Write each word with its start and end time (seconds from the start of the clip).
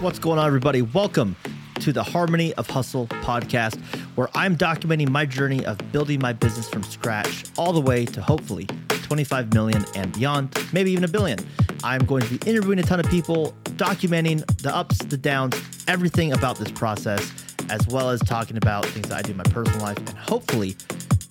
What's 0.00 0.20
going 0.20 0.38
on, 0.38 0.46
everybody? 0.46 0.80
Welcome 0.80 1.34
to 1.80 1.92
the 1.92 2.04
Harmony 2.04 2.54
of 2.54 2.70
Hustle 2.70 3.08
podcast, 3.08 3.84
where 4.14 4.28
I'm 4.32 4.56
documenting 4.56 5.08
my 5.08 5.26
journey 5.26 5.66
of 5.66 5.76
building 5.90 6.20
my 6.20 6.32
business 6.32 6.68
from 6.68 6.84
scratch 6.84 7.46
all 7.58 7.72
the 7.72 7.80
way 7.80 8.04
to 8.06 8.22
hopefully 8.22 8.68
25 8.90 9.52
million 9.52 9.84
and 9.96 10.12
beyond, 10.12 10.56
maybe 10.72 10.92
even 10.92 11.02
a 11.02 11.08
billion. 11.08 11.40
I'm 11.82 12.04
going 12.04 12.22
to 12.22 12.38
be 12.38 12.48
interviewing 12.48 12.78
a 12.78 12.84
ton 12.84 13.00
of 13.00 13.06
people, 13.06 13.56
documenting 13.70 14.46
the 14.62 14.72
ups, 14.72 14.98
the 14.98 15.16
downs, 15.16 15.60
everything 15.88 16.32
about 16.32 16.58
this 16.58 16.70
process, 16.70 17.32
as 17.68 17.84
well 17.88 18.10
as 18.10 18.20
talking 18.20 18.56
about 18.56 18.86
things 18.86 19.08
that 19.08 19.18
I 19.18 19.22
do 19.22 19.32
in 19.32 19.36
my 19.36 19.44
personal 19.44 19.80
life, 19.80 19.98
and 19.98 20.10
hopefully 20.10 20.76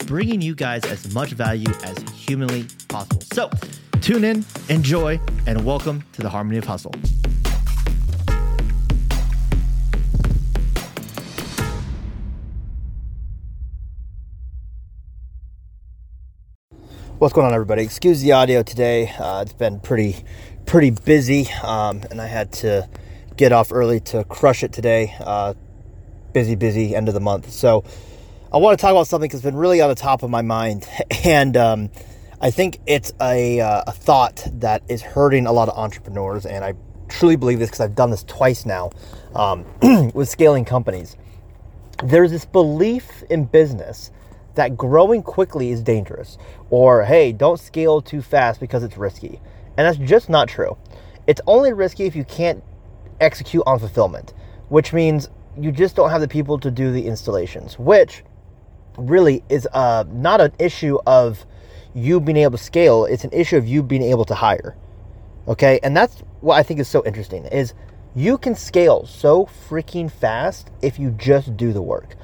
bringing 0.07 0.41
you 0.41 0.55
guys 0.55 0.84
as 0.84 1.13
much 1.13 1.29
value 1.29 1.71
as 1.86 1.97
humanly 2.09 2.65
possible. 2.89 3.21
So, 3.31 3.49
tune 4.02 4.25
in, 4.25 4.43
enjoy, 4.68 5.21
and 5.45 5.63
welcome 5.63 6.04
to 6.11 6.21
the 6.21 6.29
Harmony 6.29 6.57
of 6.57 6.65
Hustle. 6.65 6.93
What's 17.20 17.34
going 17.34 17.48
on, 17.48 17.54
everybody? 17.56 17.82
Excuse 17.82 18.21
the 18.21 18.34
audio 18.34 18.62
today. 18.62 19.12
Uh, 19.18 19.42
it's 19.42 19.52
been 19.52 19.80
pretty, 19.80 20.24
pretty 20.68 20.92
busy, 20.92 21.50
um, 21.64 22.04
and 22.12 22.21
I 22.21 22.28
had 22.28 22.52
to 22.54 22.88
get 23.36 23.52
off 23.52 23.71
early 23.71 24.00
to 24.02 24.24
crush 24.26 24.62
it 24.62 24.71
today. 24.71 25.16
Uh, 25.20 25.56
busy, 26.32 26.54
busy 26.54 26.96
end 26.96 27.07
of 27.07 27.16
the 27.16 27.20
month. 27.20 27.50
So, 27.50 27.84
I 28.54 28.57
want 28.57 28.78
to 28.78 28.82
talk 28.84 28.92
about 28.92 29.07
something 29.07 29.32
that's 29.32 29.42
been 29.42 29.56
really 29.56 29.82
on 29.82 29.90
the 29.90 29.96
top 29.96 30.21
of 30.21 30.30
my 30.30 30.43
mind, 30.43 30.88
and 31.26 31.57
um, 31.57 31.90
I 32.40 32.52
think 32.52 32.81
it's 32.86 33.12
a, 33.20 33.62
uh, 33.62 33.86
a 33.88 33.92
thought 33.94 34.48
that 34.54 34.84
is 34.88 35.02
hurting 35.02 35.48
a 35.48 35.52
lot 35.52 35.70
of 35.70 35.76
entrepreneurs, 35.76 36.45
and 36.45 36.64
I 36.64 36.76
truly 37.09 37.36
believe 37.36 37.58
this 37.58 37.70
because 37.70 37.81
I've 37.81 37.95
done 37.95 38.12
this 38.12 38.26
twice 38.26 38.64
now 38.64 38.92
um, 39.34 39.66
with 40.14 40.30
scaling 40.30 40.66
companies. 40.66 41.18
There's 42.04 42.30
this 42.30 42.45
belief 42.45 43.24
in 43.31 43.46
business 43.46 44.12
that 44.58 44.77
growing 44.77 45.23
quickly 45.23 45.72
is 45.72 45.81
dangerous, 45.81 46.38
or 46.69 47.03
hey, 47.03 47.31
don't 47.31 47.59
scale 47.59 48.02
too 48.02 48.22
fast 48.22 48.59
because 48.59 48.83
it's 48.83 48.97
risky. 48.97 49.39
And 49.77 49.88
that's 49.88 49.97
just 49.97 50.30
not 50.30 50.50
true. 50.50 50.77
It's 51.25 51.41
only 51.47 51.73
risky 51.73 52.05
if 52.05 52.16
you 52.16 52.25
can't 52.25 52.63
execute 53.22 53.63
on 53.66 53.80
fulfillment, 53.80 54.33
which 54.69 54.94
means 54.94 55.30
you 55.58 55.72
just 55.72 55.95
don't 55.95 56.09
have 56.09 56.22
the 56.22 56.28
people 56.28 56.59
to 56.59 56.69
do 56.69 56.91
the 56.91 57.08
installations, 57.08 57.80
which 57.80 58.23
really 58.97 59.44
is 59.50 59.67
uh, 59.73 60.03
not 60.08 60.41
an 60.41 60.52
issue 60.59 60.97
of 61.08 61.45
you 61.94 62.19
being 62.19 62.38
able 62.38 62.58
to 62.58 62.63
scale, 62.63 63.05
it's 63.05 63.23
an 63.23 63.31
issue 63.33 63.58
of 63.58 63.67
you 63.67 63.81
being 63.81 64.03
able 64.03 64.25
to 64.25 64.35
hire. 64.35 64.75
Okay? 65.47 65.80
And 65.81 65.95
that's 65.95 66.19
what 66.41 66.55
I 66.55 66.63
think 66.63 66.80
is 66.80 66.88
so 66.88 67.03
interesting 67.05 67.45
is 67.45 67.73
you 68.16 68.38
can 68.38 68.55
scale 68.55 69.05
so 69.05 69.45
freaking 69.69 70.11
fast 70.11 70.72
if 70.81 71.00
you 71.00 71.11
just 71.11 71.58
do 71.58 71.73
the 71.73 71.81
work 71.81 72.16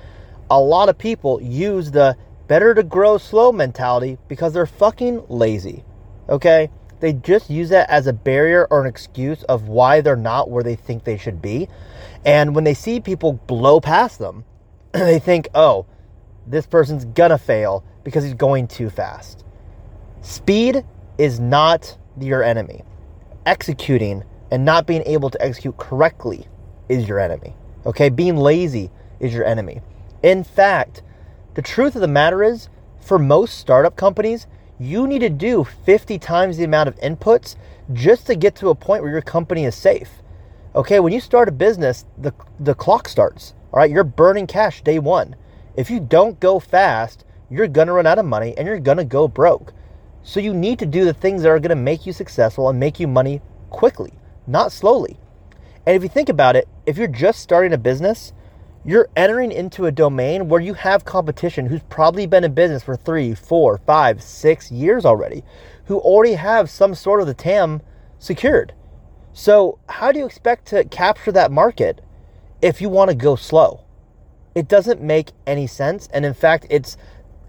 a 0.50 0.60
lot 0.60 0.90
of 0.90 0.98
people 0.98 1.42
use 1.42 1.92
the 1.92 2.16
better 2.48 2.74
to 2.74 2.84
grow 2.84 3.18
slow 3.18 3.52
mentality 3.52 4.18
because 4.28 4.54
they're 4.54 4.66
fucking 4.66 5.24
lazy. 5.30 5.84
Okay? 6.30 6.70
They 7.00 7.14
just 7.14 7.50
use 7.50 7.70
that 7.70 7.90
as 7.90 8.08
a 8.08 8.14
barrier 8.14 8.68
or 8.70 8.82
an 8.82 8.88
excuse 8.88 9.44
of 9.44 9.68
why 9.68 10.02
they're 10.02 10.16
not 10.16 10.50
where 10.50 10.64
they 10.64 10.76
think 10.76 11.04
they 11.04 11.18
should 11.18 11.42
be. 11.42 11.68
And 12.26 12.56
when 12.56 12.64
they 12.64 12.74
see 12.74 13.00
people 13.00 13.34
blow 13.34 13.82
past 13.82 14.20
them, 14.20 14.46
they 14.94 15.20
think, 15.20 15.50
oh, 15.54 15.86
this 16.48 16.66
person's 16.66 17.06
gonna 17.06 17.38
fail 17.38 17.84
because 18.04 18.24
he's 18.24 18.34
going 18.34 18.68
too 18.68 18.90
fast. 18.90 19.44
Speed 20.22 20.86
is 21.18 21.40
not 21.40 21.98
your 22.20 22.44
enemy. 22.44 22.84
Executing 23.46 24.24
and 24.52 24.64
not 24.64 24.88
being 24.88 25.04
able 25.06 25.30
to 25.30 25.42
execute 25.42 25.78
correctly 25.78 26.48
is 26.88 27.08
your 27.08 27.20
enemy. 27.20 27.56
Okay? 27.86 28.10
Being 28.10 28.38
lazy 28.38 28.92
is 29.20 29.34
your 29.34 29.46
enemy. 29.46 29.82
In 30.24 30.46
fact, 30.46 31.04
the 31.54 31.62
truth 31.62 31.96
of 31.96 32.02
the 32.02 32.08
matter 32.08 32.42
is, 32.42 32.70
for 33.00 33.20
most 33.20 33.60
startup 33.60 33.98
companies, 33.98 34.48
you 34.80 35.06
need 35.06 35.20
to 35.20 35.30
do 35.30 35.66
50 35.66 36.18
times 36.18 36.58
the 36.58 36.64
amount 36.64 36.88
of 36.88 36.96
inputs 36.98 37.58
just 37.92 38.26
to 38.28 38.36
get 38.36 38.56
to 38.56 38.70
a 38.70 38.76
point 38.76 39.04
where 39.04 39.12
your 39.12 39.22
company 39.22 39.66
is 39.66 39.76
safe. 39.76 40.10
Okay, 40.74 41.00
when 41.02 41.14
you 41.14 41.20
start 41.20 41.50
a 41.50 41.52
business, 41.52 42.06
the, 42.18 42.34
the 42.60 42.74
clock 42.74 43.10
starts. 43.10 43.54
All 43.72 43.80
right, 43.80 43.92
you're 43.92 44.06
burning 44.06 44.48
cash 44.48 44.82
day 44.82 44.98
one. 44.98 45.36
If 45.76 45.90
you 45.90 46.00
don't 46.00 46.40
go 46.40 46.60
fast, 46.60 47.26
you're 47.50 47.68
to 47.68 47.92
run 47.92 48.08
out 48.08 48.18
of 48.18 48.26
money 48.26 48.58
and 48.58 48.66
you're 48.66 48.80
to 48.98 49.04
go 49.04 49.28
broke. 49.28 49.74
So 50.24 50.40
you 50.40 50.54
need 50.54 50.80
to 50.80 50.86
do 50.86 51.04
the 51.04 51.14
things 51.14 51.44
that 51.44 51.50
are 51.50 51.60
to 51.60 51.76
make 51.76 52.06
you 52.06 52.14
successful 52.14 52.70
and 52.70 52.80
make 52.80 53.00
you 53.00 53.08
money 53.08 53.42
quickly, 53.70 54.14
not 54.48 54.72
slowly. 54.72 55.18
And 55.86 55.98
if 55.98 56.02
you 56.02 56.10
think 56.10 56.30
about 56.30 56.56
it, 56.56 56.68
if 56.86 56.98
you're 56.98 57.08
just 57.08 57.42
starting 57.42 57.74
a 57.74 57.78
business, 57.78 58.32
you're 58.86 59.10
entering 59.16 59.52
into 59.52 59.86
a 59.86 59.92
domain 59.92 60.50
where 60.50 60.60
you 60.60 60.74
have 60.74 61.06
competition 61.06 61.66
who's 61.66 61.84
probably 61.90 62.26
been 62.26 62.44
in 62.44 62.54
business 62.54 62.84
for 62.84 62.96
three, 62.96 63.34
four, 63.34 63.78
five, 63.78 64.22
six 64.22 64.72
years 64.72 65.06
already, 65.06 65.44
who 65.86 66.00
already 66.00 66.34
have 66.34 66.70
some 66.70 66.94
sort 66.94 67.22
of 67.22 67.28
the 67.28 67.34
TAM 67.34 67.82
secured. 68.20 68.74
So, 69.32 69.80
how 69.88 70.12
do 70.12 70.20
you 70.20 70.26
expect 70.26 70.68
to 70.68 70.84
capture 70.84 71.32
that 71.32 71.52
market 71.52 72.02
if 72.62 72.82
you 72.82 72.90
want 72.90 73.10
to 73.10 73.16
go 73.16 73.36
slow? 73.36 73.86
It 74.54 74.68
doesn't 74.68 75.02
make 75.02 75.32
any 75.48 75.66
sense. 75.66 76.08
And 76.14 76.26
in 76.26 76.34
fact, 76.34 76.68
it's 76.70 76.98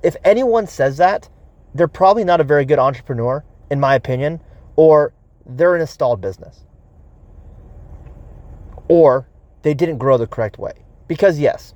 if 0.03 0.17
anyone 0.25 0.67
says 0.67 0.97
that, 0.99 1.28
they're 1.75 1.89
probably 1.89 2.25
not 2.25 2.41
a 2.41 2.44
very 2.44 2.65
good 2.65 2.78
entrepreneur, 2.78 3.44
in 3.71 3.81
my 3.81 3.97
opinion, 3.97 4.41
or 4.77 5.12
they're 5.44 5.75
in 5.75 5.83
a 5.83 5.87
stalled 5.87 6.21
business, 6.21 6.61
or 8.89 9.28
they 9.62 9.75
didn't 9.75 9.99
grow 9.99 10.17
the 10.17 10.27
correct 10.27 10.59
way. 10.59 10.84
Because, 11.07 11.39
yes, 11.39 11.75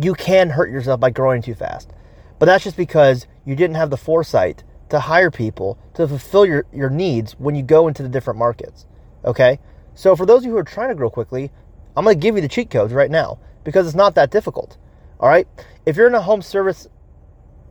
you 0.00 0.14
can 0.14 0.50
hurt 0.50 0.70
yourself 0.70 1.00
by 1.00 1.10
growing 1.10 1.42
too 1.42 1.54
fast. 1.54 1.90
But 2.38 2.46
that's 2.46 2.64
just 2.64 2.76
because 2.76 3.26
you 3.44 3.56
didn't 3.56 3.76
have 3.76 3.90
the 3.90 3.96
foresight 3.96 4.62
to 4.90 5.00
hire 5.00 5.30
people 5.30 5.78
to 5.94 6.06
fulfill 6.06 6.46
your, 6.46 6.66
your 6.72 6.90
needs 6.90 7.32
when 7.38 7.54
you 7.54 7.62
go 7.62 7.88
into 7.88 8.02
the 8.02 8.08
different 8.08 8.38
markets. 8.38 8.86
Okay? 9.24 9.58
So, 9.94 10.14
for 10.14 10.26
those 10.26 10.40
of 10.40 10.44
you 10.44 10.50
who 10.52 10.58
are 10.58 10.64
trying 10.64 10.90
to 10.90 10.94
grow 10.94 11.10
quickly, 11.10 11.50
I'm 11.96 12.04
going 12.04 12.16
to 12.16 12.20
give 12.20 12.36
you 12.36 12.42
the 12.42 12.48
cheat 12.48 12.70
codes 12.70 12.92
right 12.92 13.10
now 13.10 13.38
because 13.64 13.86
it's 13.86 13.96
not 13.96 14.14
that 14.16 14.30
difficult. 14.30 14.76
All 15.18 15.28
right? 15.28 15.48
If 15.86 15.96
you're 15.96 16.06
in 16.06 16.14
a 16.14 16.20
home 16.20 16.42
service 16.42 16.88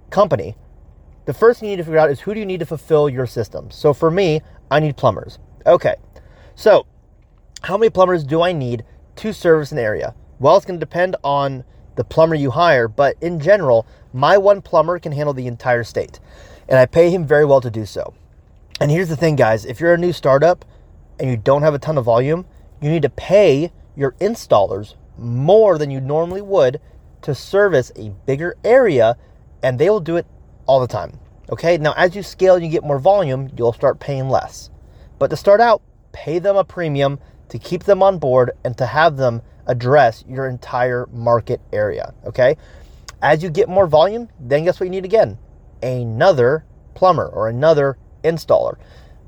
company, 0.09 0.55
the 1.25 1.33
first 1.33 1.59
thing 1.59 1.69
you 1.69 1.75
need 1.75 1.81
to 1.81 1.85
figure 1.85 1.99
out 1.99 2.09
is 2.09 2.21
who 2.21 2.33
do 2.33 2.39
you 2.39 2.45
need 2.45 2.59
to 2.59 2.65
fulfill 2.65 3.07
your 3.09 3.27
system? 3.27 3.69
So, 3.69 3.93
for 3.93 4.09
me, 4.09 4.41
I 4.71 4.79
need 4.79 4.97
plumbers. 4.97 5.37
Okay. 5.65 5.95
So, 6.55 6.87
how 7.61 7.77
many 7.77 7.89
plumbers 7.89 8.23
do 8.23 8.41
I 8.41 8.51
need 8.51 8.83
to 9.17 9.33
service 9.33 9.71
an 9.71 9.77
area? 9.77 10.15
Well, 10.39 10.57
it's 10.57 10.65
going 10.65 10.79
to 10.79 10.85
depend 10.85 11.15
on 11.23 11.63
the 11.95 12.03
plumber 12.03 12.35
you 12.35 12.51
hire, 12.51 12.87
but 12.87 13.15
in 13.21 13.39
general, 13.39 13.87
my 14.13 14.37
one 14.37 14.61
plumber 14.61 14.99
can 14.99 15.11
handle 15.11 15.33
the 15.33 15.47
entire 15.47 15.83
state, 15.83 16.19
and 16.67 16.77
I 16.77 16.85
pay 16.85 17.09
him 17.09 17.25
very 17.25 17.45
well 17.45 17.61
to 17.61 17.71
do 17.71 17.85
so. 17.85 18.13
And 18.81 18.91
here's 18.91 19.09
the 19.09 19.15
thing, 19.15 19.35
guys 19.37 19.65
if 19.65 19.79
you're 19.79 19.93
a 19.93 19.97
new 19.97 20.11
startup 20.11 20.65
and 21.19 21.29
you 21.29 21.37
don't 21.37 21.61
have 21.61 21.73
a 21.73 21.79
ton 21.79 21.97
of 21.97 22.03
volume, 22.03 22.45
you 22.81 22.89
need 22.89 23.03
to 23.03 23.09
pay 23.09 23.71
your 23.95 24.11
installers 24.13 24.95
more 25.17 25.77
than 25.77 25.89
you 25.89 26.01
normally 26.01 26.41
would 26.41 26.81
to 27.21 27.33
service 27.33 27.91
a 27.95 28.09
bigger 28.25 28.57
area, 28.63 29.17
and 29.63 29.79
they 29.79 29.89
will 29.89 30.01
do 30.01 30.17
it 30.17 30.27
all 30.65 30.81
the 30.81 30.87
time. 30.87 31.17
Okay, 31.49 31.77
now 31.77 31.93
as 31.95 32.15
you 32.15 32.23
scale 32.23 32.55
and 32.55 32.65
you 32.65 32.69
get 32.69 32.83
more 32.83 32.99
volume, 32.99 33.49
you'll 33.57 33.73
start 33.73 33.99
paying 33.99 34.29
less. 34.29 34.69
But 35.17 35.29
to 35.29 35.37
start 35.37 35.61
out, 35.61 35.81
pay 36.11 36.39
them 36.39 36.57
a 36.57 36.63
premium 36.63 37.19
to 37.49 37.59
keep 37.59 37.83
them 37.83 38.03
on 38.03 38.19
board 38.19 38.51
and 38.63 38.77
to 38.77 38.85
have 38.85 39.15
them 39.15 39.41
address 39.67 40.23
your 40.27 40.47
entire 40.47 41.07
market 41.11 41.61
area. 41.73 42.13
Okay. 42.25 42.57
As 43.21 43.41
you 43.41 43.49
get 43.49 43.69
more 43.69 43.87
volume, 43.87 44.29
then 44.39 44.65
guess 44.65 44.79
what 44.79 44.85
you 44.85 44.91
need 44.91 45.05
again? 45.05 45.37
Another 45.81 46.65
plumber 46.93 47.27
or 47.27 47.49
another 47.49 47.97
installer. 48.23 48.77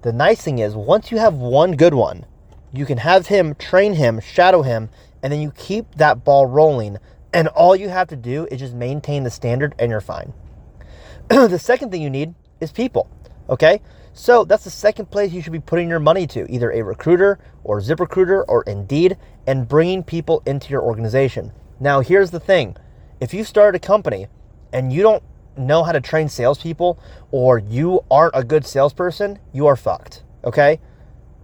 The 0.02 0.14
nice 0.14 0.42
thing 0.42 0.60
is, 0.60 0.76
once 0.76 1.12
you 1.12 1.18
have 1.18 1.34
one 1.34 1.74
good 1.74 1.94
one, 1.94 2.26
you 2.74 2.86
can 2.86 3.00
have 3.00 3.28
him 3.28 3.56
train 3.56 3.94
him, 3.94 4.20
shadow 4.20 4.62
him, 4.62 4.90
and 5.24 5.34
then 5.34 5.42
you 5.42 5.52
keep 5.52 5.96
that 5.96 6.24
ball 6.24 6.46
rolling. 6.46 6.98
And 7.34 7.48
all 7.50 7.76
you 7.76 7.90
have 7.90 8.08
to 8.10 8.16
do 8.16 8.48
is 8.52 8.60
just 8.60 8.74
maintain 8.74 9.24
the 9.24 9.32
standard 9.32 9.74
and 9.80 9.90
you're 9.90 10.02
fine. 10.02 10.34
the 11.30 11.60
second 11.60 11.92
thing 11.92 12.02
you 12.02 12.10
need 12.10 12.36
is 12.60 12.72
people. 12.72 13.10
Okay. 13.50 13.82
So 14.18 14.46
that's 14.46 14.64
the 14.64 14.72
second 14.72 15.12
place 15.12 15.32
you 15.32 15.44
should 15.44 15.54
be 15.54 15.60
putting 15.60 15.88
your 15.88 16.00
money 16.00 16.26
to, 16.26 16.52
either 16.52 16.72
a 16.72 16.82
recruiter 16.82 17.38
or 17.64 17.80
ZipRecruiter 17.80 18.46
or 18.48 18.64
Indeed, 18.64 19.16
and 19.46 19.68
bringing 19.68 20.02
people 20.02 20.42
into 20.48 20.72
your 20.72 20.82
organization. 20.82 21.52
Now, 21.80 22.00
here's 22.00 22.32
the 22.32 22.40
thing 22.40 22.76
if 23.20 23.32
you 23.32 23.44
start 23.44 23.76
a 23.76 23.80
company 23.80 24.26
and 24.74 24.92
you 24.92 25.04
don't 25.04 25.22
know 25.56 25.84
how 25.84 25.92
to 25.92 26.02
train 26.02 26.30
salespeople 26.30 27.00
or 27.30 27.60
you 27.60 28.04
aren't 28.10 28.36
a 28.36 28.44
good 28.44 28.66
salesperson, 28.66 29.38
you 29.54 29.68
are 29.68 29.76
fucked. 29.76 30.24
Okay? 30.44 30.80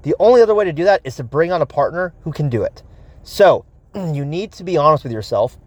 The 0.01 0.15
only 0.17 0.41
other 0.41 0.55
way 0.55 0.65
to 0.65 0.73
do 0.73 0.83
that 0.85 1.01
is 1.03 1.15
to 1.17 1.23
bring 1.23 1.51
on 1.51 1.61
a 1.61 1.67
partner 1.67 2.15
who 2.21 2.31
can 2.31 2.49
do 2.49 2.63
it. 2.63 2.81
So, 3.21 3.65
you 3.95 4.25
need 4.25 4.51
to 4.53 4.63
be 4.63 4.77
honest 4.77 5.03
with 5.03 5.13
yourself 5.13 5.59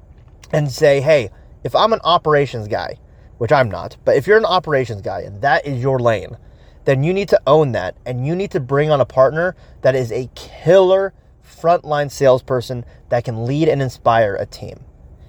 and 0.50 0.68
say, 0.68 1.00
hey, 1.00 1.30
if 1.62 1.76
I'm 1.76 1.92
an 1.92 2.00
operations 2.02 2.66
guy, 2.66 2.98
which 3.38 3.52
I'm 3.52 3.70
not, 3.70 3.96
but 4.04 4.16
if 4.16 4.26
you're 4.26 4.38
an 4.38 4.44
operations 4.44 5.02
guy 5.02 5.20
and 5.20 5.40
that 5.42 5.64
is 5.64 5.80
your 5.80 6.00
lane, 6.00 6.36
then 6.86 7.02
you 7.02 7.12
need 7.12 7.28
to 7.28 7.40
own 7.46 7.72
that 7.72 7.96
and 8.06 8.26
you 8.26 8.34
need 8.34 8.52
to 8.52 8.60
bring 8.60 8.90
on 8.90 9.00
a 9.00 9.04
partner 9.04 9.54
that 9.82 9.94
is 9.94 10.10
a 10.12 10.30
killer 10.34 11.12
frontline 11.44 12.10
salesperson 12.10 12.84
that 13.08 13.24
can 13.24 13.44
lead 13.44 13.68
and 13.68 13.82
inspire 13.82 14.36
a 14.36 14.46
team. 14.46 14.78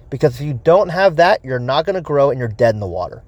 Because 0.09 0.39
if 0.39 0.45
you 0.45 0.54
don't 0.63 0.89
have 0.89 1.15
that, 1.18 1.44
you're 1.44 1.59
not 1.59 1.86
going 1.86 1.95
to 1.95 2.01
grow 2.01 2.30
and 2.30 2.39
you're 2.39 2.48
dead 2.48 2.75
in 2.75 2.80
the 2.80 2.88
water. 2.88 3.24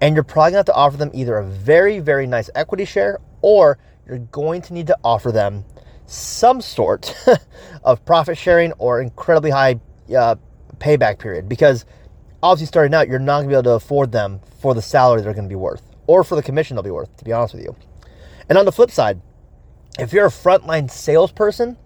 And 0.00 0.16
you're 0.16 0.24
probably 0.24 0.52
going 0.52 0.64
to 0.64 0.72
have 0.72 0.74
to 0.74 0.74
offer 0.74 0.96
them 0.96 1.10
either 1.12 1.36
a 1.36 1.44
very, 1.44 2.00
very 2.00 2.26
nice 2.26 2.48
equity 2.54 2.86
share 2.86 3.18
or 3.42 3.78
you're 4.06 4.18
going 4.18 4.62
to 4.62 4.72
need 4.72 4.86
to 4.86 4.96
offer 5.04 5.30
them 5.30 5.64
some 6.06 6.62
sort 6.62 7.14
of 7.84 8.04
profit 8.06 8.38
sharing 8.38 8.72
or 8.72 9.02
incredibly 9.02 9.50
high 9.50 9.78
uh, 10.16 10.36
payback 10.78 11.18
period. 11.18 11.50
Because 11.50 11.84
obviously, 12.42 12.66
starting 12.66 12.94
out, 12.94 13.08
you're 13.08 13.18
not 13.18 13.40
going 13.40 13.44
to 13.44 13.48
be 13.50 13.54
able 13.54 13.64
to 13.64 13.72
afford 13.72 14.10
them 14.10 14.40
for 14.60 14.74
the 14.74 14.82
salary 14.82 15.20
they're 15.20 15.34
going 15.34 15.44
to 15.44 15.48
be 15.48 15.54
worth 15.54 15.89
or 16.10 16.24
for 16.24 16.34
the 16.34 16.42
commission 16.42 16.74
they'll 16.74 16.82
be 16.82 16.90
worth, 16.90 17.16
to 17.18 17.24
be 17.24 17.32
honest 17.32 17.54
with 17.54 17.62
you. 17.62 17.76
And 18.48 18.58
on 18.58 18.64
the 18.64 18.72
flip 18.72 18.90
side, 18.90 19.20
if 19.96 20.12
you're 20.12 20.26
a 20.26 20.30
frontline 20.30 20.90
salesperson, 20.90 21.76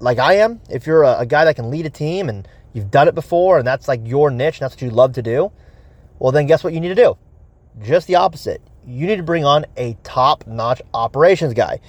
like 0.00 0.18
I 0.18 0.34
am, 0.34 0.60
if 0.68 0.86
you're 0.86 1.02
a, 1.02 1.20
a, 1.20 1.26
guy 1.26 1.46
that 1.46 1.56
can 1.56 1.70
lead 1.70 1.86
a 1.86 1.90
team 1.90 2.28
and 2.28 2.46
you've 2.74 2.90
done 2.90 3.08
it 3.08 3.14
before 3.14 3.56
and 3.56 3.66
that's 3.66 3.88
like 3.88 4.02
your 4.04 4.30
niche 4.30 4.58
and 4.58 4.66
that's 4.66 4.74
what 4.74 4.82
you 4.82 4.90
love 4.90 5.14
to 5.14 5.22
do, 5.22 5.50
well, 6.18 6.30
then 6.30 6.46
guess 6.46 6.62
what 6.62 6.74
you 6.74 6.80
need 6.80 6.90
to 6.90 6.94
do? 6.94 7.16
Just 7.80 8.06
the 8.06 8.16
opposite. 8.16 8.60
You 8.86 9.06
need 9.06 9.16
to 9.16 9.22
bring 9.22 9.46
on 9.46 9.64
a 9.78 9.96
top 10.02 10.46
notch 10.46 10.82
operations 10.92 11.54
guy. 11.54 11.80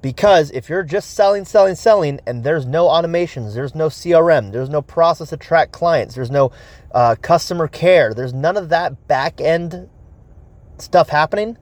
Because 0.00 0.52
if 0.52 0.68
you're 0.68 0.84
just 0.84 1.14
selling, 1.14 1.44
selling, 1.44 1.74
selling, 1.74 2.20
and 2.28 2.44
there's 2.44 2.66
no 2.66 2.86
automations, 2.86 3.54
there's 3.54 3.74
no 3.74 3.88
CRM, 3.88 4.52
there's 4.52 4.68
no 4.68 4.82
process 4.82 5.30
to 5.30 5.36
track 5.36 5.72
clients, 5.72 6.14
there's 6.14 6.30
no 6.30 6.52
uh, 6.92 7.16
customer 7.20 7.66
care, 7.66 8.14
there's 8.14 8.34
none 8.34 8.56
of 8.56 8.68
that 8.68 9.08
back 9.08 9.40
end 9.40 9.88
stuff 10.78 11.08
happening, 11.08 11.56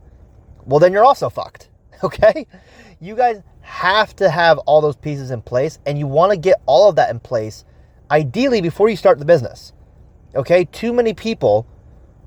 well, 0.65 0.79
then 0.79 0.93
you're 0.93 1.05
also 1.05 1.29
fucked. 1.29 1.69
Okay? 2.05 2.49
You 2.99 3.15
guys 3.15 3.43
have 3.61 4.17
to 4.17 4.29
have 4.29 4.59
all 4.59 4.81
those 4.81 4.97
pieces 4.97 5.31
in 5.31 5.41
place, 5.41 5.79
and 5.87 5.97
you 5.97 6.09
want 6.09 6.33
to 6.33 6.37
get 6.37 6.61
all 6.67 6.89
of 6.89 6.97
that 6.97 7.11
in 7.11 7.21
place 7.21 7.65
ideally 8.11 8.61
before 8.61 8.89
you 8.89 8.97
start 8.97 9.21
the 9.21 9.25
business. 9.25 9.73
Okay? 10.35 10.65
Too 10.65 10.93
many 10.93 11.15
people 11.15 11.65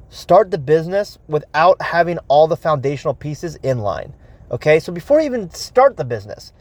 start 0.08 0.50
the 0.50 0.58
business 0.58 1.18
without 1.28 1.82
having 1.82 2.20
all 2.30 2.48
the 2.48 2.56
foundational 2.56 3.14
pieces 3.14 3.58
in 3.64 3.80
line. 3.80 4.14
Okay? 4.50 4.80
So 4.80 4.94
before 4.94 5.20
you 5.20 5.26
even 5.26 5.50
start 5.50 5.98
the 5.98 6.06
business, 6.06 6.54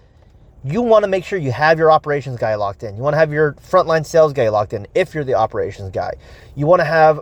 you 0.65 0.81
want 0.81 1.05
to 1.05 1.09
make 1.09 1.25
sure 1.25 1.39
you 1.39 1.53
have 1.53 1.79
your 1.79 1.93
operations 1.93 2.39
guy 2.39 2.55
locked 2.55 2.83
in. 2.83 2.97
You 2.97 3.03
want 3.03 3.15
to 3.15 3.19
have 3.19 3.33
your 3.33 3.53
frontline 3.55 4.05
sales 4.05 4.33
guy 4.33 4.49
locked 4.49 4.73
in 4.73 4.87
if 4.95 5.15
you're 5.15 5.23
the 5.23 5.35
operations 5.35 5.91
guy. 5.91 6.15
You 6.57 6.67
want 6.67 6.81
to 6.81 6.85
have 6.85 7.21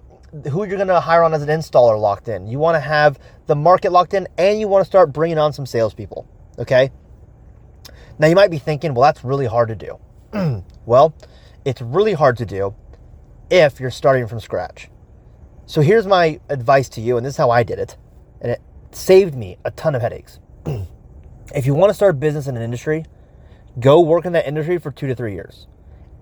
who 0.50 0.64
you're 0.64 0.76
going 0.76 0.88
to 0.88 1.00
hire 1.00 1.22
on 1.22 1.34
as 1.34 1.42
an 1.42 1.48
installer 1.48 2.00
locked 2.00 2.28
in. 2.28 2.46
You 2.46 2.58
want 2.58 2.76
to 2.76 2.80
have 2.80 3.18
the 3.46 3.54
market 3.54 3.92
locked 3.92 4.14
in, 4.14 4.28
and 4.38 4.58
you 4.58 4.68
want 4.68 4.82
to 4.82 4.86
start 4.86 5.12
bringing 5.12 5.38
on 5.38 5.52
some 5.52 5.66
salespeople. 5.66 6.26
Okay. 6.58 6.90
Now 8.18 8.28
you 8.28 8.34
might 8.34 8.50
be 8.50 8.58
thinking, 8.58 8.94
well, 8.94 9.02
that's 9.02 9.24
really 9.24 9.46
hard 9.46 9.68
to 9.68 9.74
do. 9.74 10.64
well, 10.86 11.14
it's 11.64 11.82
really 11.82 12.14
hard 12.14 12.36
to 12.38 12.46
do 12.46 12.74
if 13.50 13.80
you're 13.80 13.90
starting 13.90 14.26
from 14.26 14.40
scratch. 14.40 14.88
So 15.66 15.80
here's 15.80 16.06
my 16.06 16.40
advice 16.48 16.88
to 16.90 17.00
you, 17.00 17.16
and 17.16 17.24
this 17.24 17.34
is 17.34 17.38
how 17.38 17.50
I 17.50 17.62
did 17.62 17.78
it, 17.78 17.96
and 18.40 18.52
it 18.52 18.60
saved 18.90 19.34
me 19.34 19.58
a 19.64 19.70
ton 19.70 19.94
of 19.94 20.02
headaches. 20.02 20.38
if 21.54 21.66
you 21.66 21.74
want 21.74 21.90
to 21.90 21.94
start 21.94 22.14
a 22.14 22.18
business 22.18 22.46
in 22.46 22.56
an 22.56 22.62
industry, 22.62 23.04
go 23.78 24.00
work 24.00 24.24
in 24.24 24.32
that 24.32 24.46
industry 24.46 24.78
for 24.78 24.90
two 24.90 25.06
to 25.06 25.14
three 25.14 25.34
years 25.34 25.66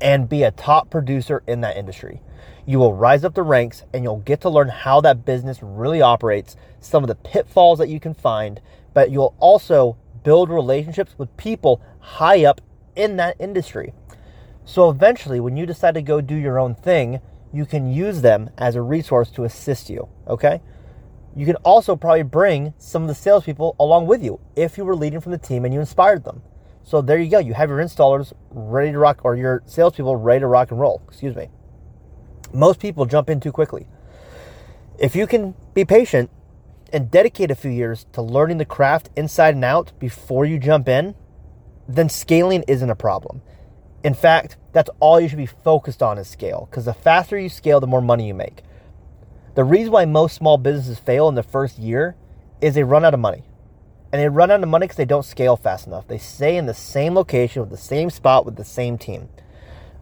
and 0.01 0.29
be 0.29 0.43
a 0.43 0.51
top 0.51 0.91
producer 0.91 1.43
in 1.47 1.61
that 1.61 1.77
industry. 1.77 2.23
You 2.71 2.79
will 2.79 2.95
rise 2.95 3.25
up 3.25 3.35
the 3.35 3.43
ranks 3.43 3.83
and 3.93 4.05
you'll 4.05 4.21
get 4.21 4.43
to 4.43 4.49
learn 4.49 4.69
how 4.69 5.01
that 5.01 5.25
business 5.25 5.59
really 5.61 6.01
operates, 6.01 6.55
some 6.79 7.03
of 7.03 7.09
the 7.09 7.17
pitfalls 7.17 7.81
that 7.81 7.89
you 7.89 7.99
can 7.99 8.15
find, 8.15 8.61
but 8.95 9.11
you'll 9.11 9.35
also 9.41 9.97
build 10.23 10.51
relationships 10.51 11.17
with 11.19 11.37
people 11.37 11.83
high 11.99 12.45
up 12.45 12.61
in 12.95 13.17
that 13.17 13.35
industry. 13.41 13.93
So 14.65 14.89
eventually, 14.89 15.41
when 15.41 15.57
you 15.57 15.67
decide 15.67 15.95
to 15.95 16.01
go 16.01 16.21
do 16.21 16.37
your 16.37 16.61
own 16.61 16.77
thing, 16.77 17.19
you 17.53 17.67
can 17.67 17.93
use 17.93 18.23
them 18.23 18.51
as 18.57 18.77
a 18.77 18.83
resource 18.83 19.33
to 19.33 19.43
assist 19.43 19.91
you. 19.91 20.09
Okay? 20.29 20.61
You 21.35 21.47
can 21.47 21.57
also 21.65 21.97
probably 21.97 22.23
bring 22.23 22.73
some 22.79 23.03
of 23.03 23.09
the 23.09 23.17
salespeople 23.17 23.75
along 23.81 24.07
with 24.07 24.23
you 24.23 24.39
if 24.55 24.79
you 24.79 24.85
were 24.85 24.95
leading 24.95 25.21
from 25.21 25.33
the 25.33 25.39
team 25.39 25.65
and 25.65 25.75
you 25.75 25.81
inspired 25.81 26.23
them. 26.23 26.43
So 26.85 27.03
there 27.03 27.19
you 27.19 27.33
go. 27.33 27.41
You 27.41 27.55
have 27.55 27.69
your 27.69 27.81
installers 27.81 28.33
ready 28.51 28.93
to 28.93 28.99
rock, 29.01 29.23
or 29.25 29.35
your 29.35 29.65
salespeople 29.67 30.15
ready 30.15 30.39
to 30.39 30.47
rock 30.47 30.71
and 30.71 30.79
roll. 30.79 31.03
Excuse 31.09 31.35
me. 31.35 31.49
Most 32.53 32.81
people 32.81 33.07
jump 33.07 33.31
in 33.31 33.41
too 33.41 33.53
quickly. 33.53 33.87
If 34.99 35.15
you 35.15 35.27
can 35.27 35.55
be 35.75 35.85
patient 35.85 36.31
and 36.93 37.11
dedicate 37.11 37.51
a 37.51 37.55
few 37.55 37.71
years 37.71 38.07
to 38.13 38.23
learning 38.23 38.59
the 38.59 38.65
craft 38.65 39.11
inside 39.17 39.55
and 39.55 39.65
out 39.65 39.93
before 39.99 40.45
you 40.45 40.59
jump 40.59 40.89
in, 40.89 41.15
then 41.89 42.09
scaling 42.09 42.65
isn't 42.67 42.91
a 42.91 42.97
problem. 42.97 43.43
In 44.03 44.15
fact, 44.15 44.57
that's 44.73 44.91
all 44.99 45.21
you 45.21 45.29
should 45.29 45.39
be 45.39 45.47
focused 45.47 46.03
on 46.03 46.19
is 46.19 46.29
scale 46.29 46.67
because 46.71 46.87
the 46.87 46.95
faster 46.95 47.39
you 47.39 47.49
scale, 47.49 47.81
the 47.81 47.87
more 47.87 48.03
money 48.03 48.27
you 48.27 48.35
make. 48.35 48.63
The 49.55 49.65
reason 49.65 49.93
why 49.93 50.05
most 50.05 50.37
small 50.37 50.59
businesses 50.59 50.99
fail 50.99 51.29
in 51.29 51.35
the 51.35 51.43
first 51.43 51.79
year 51.79 52.17
is 52.61 52.75
they 52.75 52.85
run 52.85 53.05
out 53.05 53.15
of 53.15 53.21
money. 53.21 53.45
And 54.13 54.21
they 54.21 54.29
run 54.29 54.51
out 54.51 54.63
of 54.63 54.69
money 54.69 54.85
because 54.85 54.97
they 54.97 55.05
don't 55.05 55.25
scale 55.25 55.57
fast 55.57 55.87
enough. 55.87 56.09
They 56.09 56.19
stay 56.19 56.57
in 56.57 56.67
the 56.67 56.75
same 56.75 57.15
location 57.15 57.61
with 57.61 57.71
the 57.71 57.77
same 57.77 58.11
spot 58.11 58.45
with 58.45 58.57
the 58.57 58.65
same 58.65 58.99
team. 58.99 59.29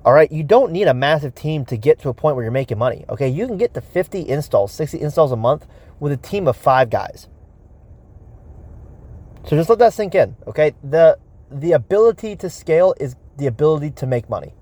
All 0.04 0.12
right, 0.12 0.30
you 0.30 0.42
don't 0.42 0.72
need 0.72 0.86
a 0.86 0.94
massive 0.94 1.34
team 1.34 1.64
to 1.66 1.76
get 1.76 1.98
to 2.00 2.08
a 2.08 2.14
point 2.14 2.36
where 2.36 2.44
you're 2.44 2.52
making 2.52 2.78
money. 2.78 3.04
Okay, 3.08 3.28
you 3.28 3.46
can 3.46 3.58
get 3.58 3.74
to 3.74 3.80
50 3.80 4.28
installs, 4.28 4.72
60 4.72 5.00
installs 5.00 5.32
a 5.32 5.36
month 5.36 5.66
with 6.00 6.12
a 6.12 6.16
team 6.16 6.46
of 6.46 6.56
five 6.56 6.88
guys. 6.88 7.28
So 9.44 9.56
just 9.56 9.68
let 9.68 9.78
that 9.80 9.94
sink 9.94 10.14
in. 10.14 10.36
Okay, 10.46 10.74
the 10.84 11.18
the 11.50 11.72
ability 11.72 12.36
to 12.36 12.50
scale 12.50 12.94
is 13.00 13.16
the 13.38 13.46
ability 13.46 13.90
to 13.92 14.06
make 14.06 14.28
money. 14.28 14.52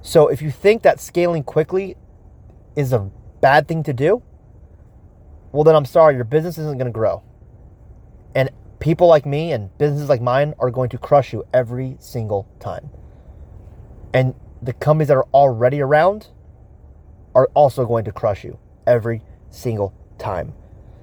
So 0.00 0.28
if 0.28 0.40
you 0.40 0.50
think 0.50 0.82
that 0.82 1.00
scaling 1.00 1.44
quickly 1.44 1.96
is 2.74 2.92
a 2.92 3.10
bad 3.40 3.68
thing 3.68 3.82
to 3.82 3.92
do, 3.92 4.22
well 5.52 5.64
then 5.64 5.76
I'm 5.76 5.84
sorry, 5.84 6.14
your 6.14 6.24
business 6.24 6.56
isn't 6.58 6.78
going 6.78 6.86
to 6.86 6.92
grow. 6.92 7.22
And 8.34 8.50
people 8.78 9.06
like 9.06 9.26
me 9.26 9.52
and 9.52 9.76
businesses 9.78 10.08
like 10.08 10.22
mine 10.22 10.54
are 10.58 10.70
going 10.70 10.88
to 10.90 10.98
crush 10.98 11.32
you 11.32 11.44
every 11.52 11.96
single 12.00 12.48
time. 12.58 12.88
And 14.16 14.34
the 14.62 14.72
companies 14.72 15.08
that 15.08 15.16
are 15.18 15.28
already 15.34 15.82
around 15.82 16.28
are 17.34 17.50
also 17.52 17.84
going 17.84 18.06
to 18.06 18.12
crush 18.12 18.44
you 18.44 18.58
every 18.86 19.20
single 19.50 19.92
time. 20.16 20.54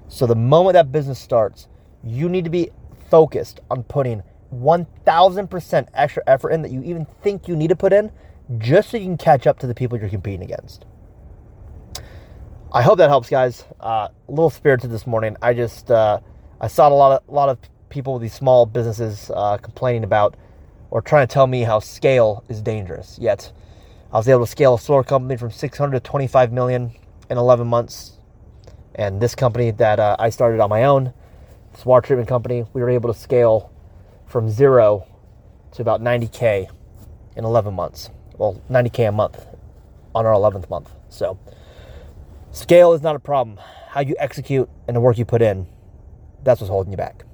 So 0.08 0.26
the 0.26 0.34
moment 0.34 0.74
that 0.74 0.90
business 0.90 1.20
starts, 1.20 1.68
you 2.02 2.28
need 2.28 2.42
to 2.42 2.50
be 2.50 2.70
focused 3.08 3.60
on 3.70 3.84
putting 3.84 4.24
1000% 4.52 5.88
extra 5.94 6.24
effort 6.26 6.50
in 6.50 6.62
that 6.62 6.72
you 6.72 6.82
even 6.82 7.06
think 7.22 7.46
you 7.46 7.54
need 7.54 7.68
to 7.68 7.76
put 7.76 7.92
in 7.92 8.10
just 8.58 8.90
so 8.90 8.96
you 8.96 9.04
can 9.04 9.16
catch 9.16 9.46
up 9.46 9.60
to 9.60 9.68
the 9.68 9.76
people 9.76 9.96
you're 9.96 10.08
competing 10.08 10.42
against. 10.42 10.84
I 12.72 12.82
hope 12.82 12.98
that 12.98 13.10
helps, 13.10 13.30
guys. 13.30 13.64
Uh, 13.78 14.08
a 14.26 14.30
little 14.30 14.50
spirited 14.50 14.90
this 14.90 15.06
morning. 15.06 15.36
I 15.40 15.54
just 15.54 15.88
uh, 15.88 16.18
I 16.60 16.66
saw 16.66 16.88
a 16.88 16.90
lot 16.90 17.12
of 17.22 17.28
a 17.28 17.32
lot 17.32 17.48
of 17.48 17.58
people 17.90 18.14
with 18.14 18.22
these 18.22 18.34
small 18.34 18.66
businesses 18.66 19.30
uh, 19.32 19.56
complaining 19.58 20.02
about 20.02 20.34
or 20.94 21.02
trying 21.02 21.26
to 21.26 21.32
tell 21.34 21.48
me 21.48 21.62
how 21.62 21.80
scale 21.80 22.44
is 22.48 22.62
dangerous. 22.62 23.18
Yet, 23.20 23.50
I 24.12 24.16
was 24.16 24.28
able 24.28 24.46
to 24.46 24.50
scale 24.50 24.74
a 24.74 24.78
solar 24.78 25.02
company 25.02 25.36
from 25.36 25.50
600 25.50 25.92
to 25.92 26.00
25 26.00 26.52
million 26.52 26.92
in 27.28 27.36
11 27.36 27.66
months. 27.66 28.12
And 28.94 29.20
this 29.20 29.34
company 29.34 29.72
that 29.72 29.98
uh, 29.98 30.14
I 30.20 30.30
started 30.30 30.60
on 30.60 30.70
my 30.70 30.84
own, 30.84 31.12
this 31.72 31.84
water 31.84 32.06
treatment 32.06 32.28
company, 32.28 32.64
we 32.72 32.80
were 32.80 32.90
able 32.90 33.12
to 33.12 33.18
scale 33.18 33.72
from 34.28 34.48
zero 34.48 35.04
to 35.72 35.82
about 35.82 36.00
90K 36.00 36.68
in 37.34 37.44
11 37.44 37.74
months. 37.74 38.08
Well, 38.38 38.62
90K 38.70 39.08
a 39.08 39.12
month 39.12 39.44
on 40.14 40.24
our 40.26 40.32
11th 40.32 40.70
month. 40.70 40.92
So, 41.08 41.40
scale 42.52 42.92
is 42.92 43.02
not 43.02 43.16
a 43.16 43.18
problem. 43.18 43.58
How 43.88 44.00
you 44.00 44.14
execute 44.20 44.70
and 44.86 44.94
the 44.94 45.00
work 45.00 45.18
you 45.18 45.24
put 45.24 45.42
in, 45.42 45.66
that's 46.44 46.60
what's 46.60 46.70
holding 46.70 46.92
you 46.92 46.96
back. 46.96 47.24